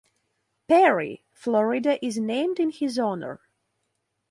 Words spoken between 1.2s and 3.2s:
Florida is named in his